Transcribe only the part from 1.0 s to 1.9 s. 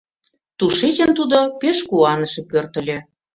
тудо пеш